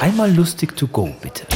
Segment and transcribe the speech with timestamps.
[0.00, 1.46] Einmal lustig to go, bitte.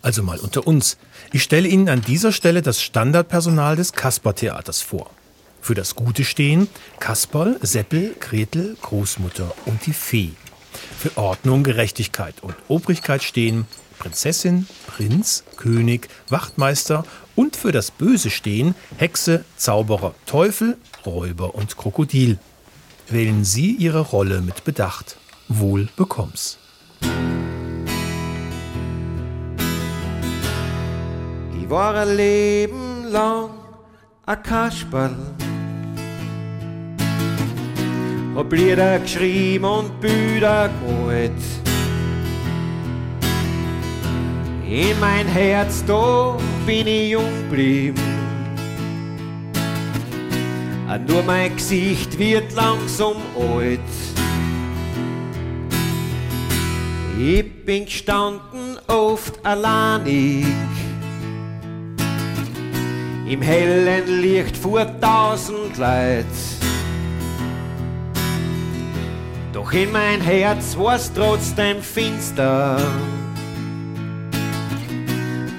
[0.00, 0.96] Also mal unter uns.
[1.32, 5.10] Ich stelle Ihnen an dieser Stelle das Standardpersonal des Kasper-Theaters vor.
[5.60, 6.68] Für das Gute stehen
[7.00, 10.30] Kasperl, Seppel, Gretel, Großmutter und die Fee.
[10.98, 13.66] Für Ordnung, Gerechtigkeit und Obrigkeit stehen
[13.98, 17.04] Prinzessin, Prinz, König, Wachtmeister
[17.34, 22.38] und für das Böse stehen Hexe, Zauberer, Teufel, Räuber und Krokodil.
[23.08, 25.16] Wählen Sie Ihre Rolle mit Bedacht.
[25.48, 26.58] Wohl bekomm's.
[31.58, 33.50] Ich war ein Leben lang
[34.26, 35.16] ein Kasperl.
[38.34, 41.32] Hab Lieder geschrieben und Bücher gemalt.
[44.66, 48.00] In mein Herz, da bin ich jung geblieben.
[51.06, 54.13] Nur mein Gesicht wird langsam alt.
[57.18, 60.46] Ich bin gestanden oft alleinig
[63.28, 66.26] im hellen Licht vor tausend Leid.
[69.52, 72.76] Doch in mein Herz war's trotzdem finster.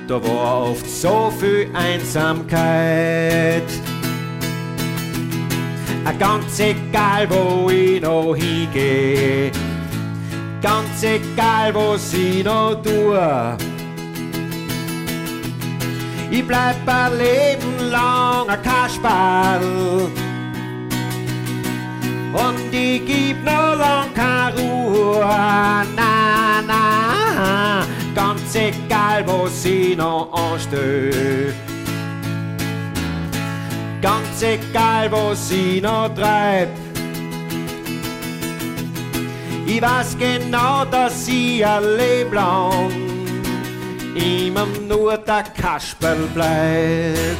[0.07, 3.63] Da war oft so viel Einsamkeit.
[6.17, 9.51] Ganz egal, wo ich noch hingehe,
[10.61, 13.57] ganz egal, was ich noch tue.
[16.31, 20.09] Ich bleib ein Leben lang ein Kasperl.
[22.33, 25.19] Und ich gib noch lang keine Ruhe.
[25.95, 31.53] Na, na, ganz egal, was ich noch anstelle.
[34.01, 36.69] Ganz egal, was ich noch treib.
[39.67, 42.91] Ich weiß genau, dass ich ein Leben lang
[44.13, 47.37] immer nur der Kasperl bleibt.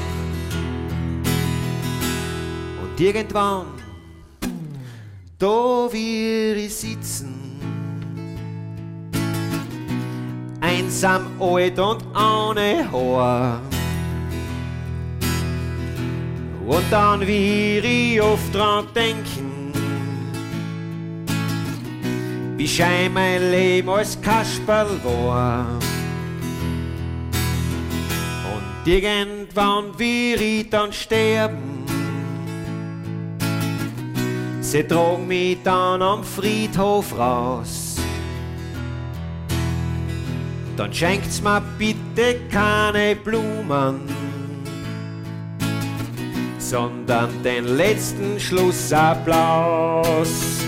[2.81, 3.67] Und irgendwann,
[5.37, 7.59] da wir ich sitzen,
[10.61, 13.61] einsam alt und ohne Haar.
[16.65, 19.64] Und dann wir ich oft dran denken,
[22.57, 25.65] wie schein mein Leben als Kasperl war.
[28.87, 31.83] Irgendwann wir ich dann sterben.
[34.61, 37.95] Sie tragen mich dann am Friedhof raus.
[40.77, 44.01] Dann schenkt's mir bitte keine Blumen,
[46.59, 50.63] sondern den letzten Schlussapplaus.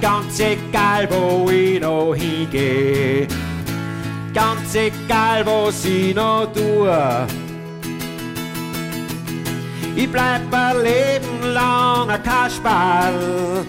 [0.00, 3.26] Ganz egal, wo ich noch hingehe
[4.38, 7.26] ganz egal, was ich noch tue.
[9.96, 13.64] Ich bleib ein Leben lang ein Kasperl.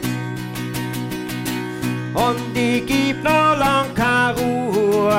[2.13, 5.09] Und ich gib noch lang keine Ruhe.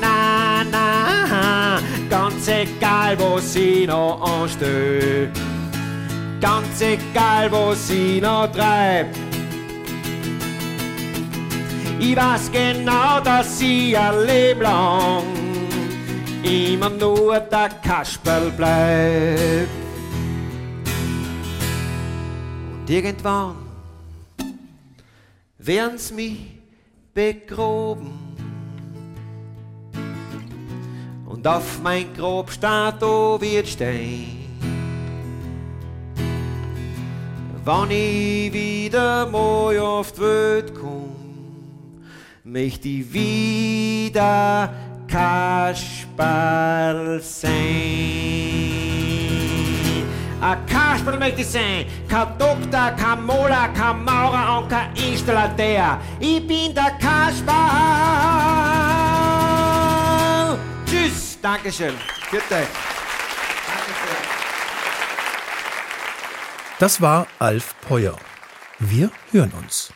[0.00, 5.30] Na, na, ganz egal, was ich noch anstelle.
[6.40, 9.23] Ganz egal, was ich noch treib.
[12.06, 15.24] Ich weiß genau, dass ich ein Leben lang
[16.42, 19.70] immer nur der Kasperl bleibt.
[22.74, 23.56] Und irgendwann
[25.56, 26.40] werden's mich
[27.14, 28.12] begroben.
[31.24, 32.08] Und auf mein
[32.60, 34.44] da wird stehen.
[37.64, 41.13] Wann ich wieder mal auf die Welt komm,
[42.44, 44.72] möchte ich wieder
[45.08, 45.80] Kasperl
[47.22, 47.52] sein.
[50.40, 55.98] Ein Kasperl möchte ich sein, kein Doktor, kein Mola, kein Maurer und kein Installateur.
[56.20, 57.54] Ich bin der Kasperl.
[60.86, 61.94] Tschüss, Dankeschön.
[62.30, 62.66] Bitte.
[66.78, 68.16] Das war Alf Peuer.
[68.80, 69.94] Wir hören uns.